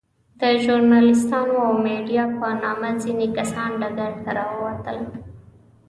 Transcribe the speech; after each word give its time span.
د 0.39 0.41
ژورناليستانو 0.63 1.55
او 1.65 1.71
ميډيا 1.87 2.23
په 2.37 2.47
نامه 2.63 2.91
ځينې 3.01 3.27
کسان 3.37 3.71
ډګر 3.81 4.11
ته 4.23 4.29
راووتل. 4.37 4.97